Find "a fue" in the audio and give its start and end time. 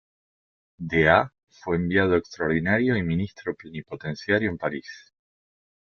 1.09-1.75